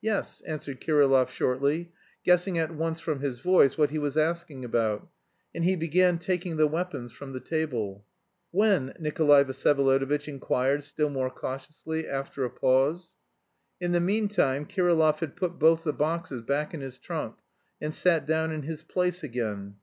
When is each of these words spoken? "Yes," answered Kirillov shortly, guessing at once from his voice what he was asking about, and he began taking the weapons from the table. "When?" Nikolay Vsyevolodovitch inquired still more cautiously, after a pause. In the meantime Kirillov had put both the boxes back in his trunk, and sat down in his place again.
"Yes," 0.00 0.42
answered 0.42 0.80
Kirillov 0.80 1.28
shortly, 1.28 1.90
guessing 2.24 2.56
at 2.56 2.70
once 2.70 3.00
from 3.00 3.18
his 3.18 3.40
voice 3.40 3.76
what 3.76 3.90
he 3.90 3.98
was 3.98 4.16
asking 4.16 4.64
about, 4.64 5.08
and 5.52 5.64
he 5.64 5.74
began 5.74 6.18
taking 6.18 6.56
the 6.56 6.68
weapons 6.68 7.10
from 7.10 7.32
the 7.32 7.40
table. 7.40 8.06
"When?" 8.52 8.94
Nikolay 9.00 9.42
Vsyevolodovitch 9.42 10.28
inquired 10.28 10.84
still 10.84 11.10
more 11.10 11.30
cautiously, 11.30 12.06
after 12.08 12.44
a 12.44 12.50
pause. 12.50 13.16
In 13.80 13.90
the 13.90 13.98
meantime 13.98 14.66
Kirillov 14.66 15.16
had 15.18 15.34
put 15.34 15.58
both 15.58 15.82
the 15.82 15.92
boxes 15.92 16.42
back 16.42 16.72
in 16.72 16.80
his 16.80 17.00
trunk, 17.00 17.38
and 17.80 17.92
sat 17.92 18.24
down 18.24 18.52
in 18.52 18.62
his 18.62 18.84
place 18.84 19.24
again. 19.24 19.78